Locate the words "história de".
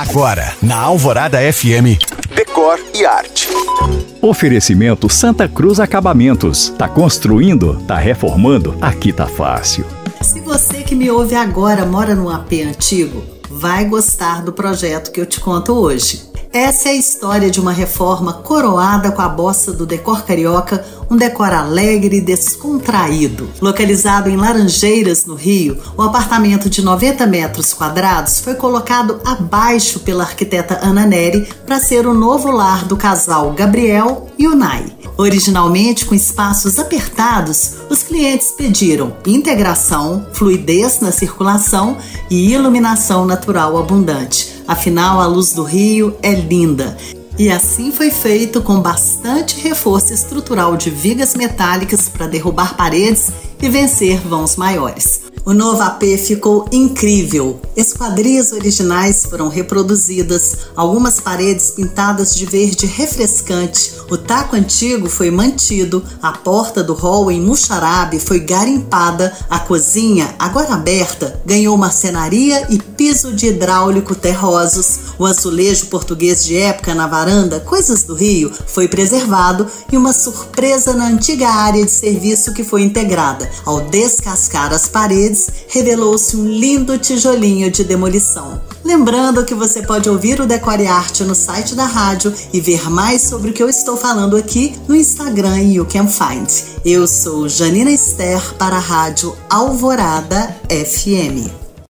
16.96-17.60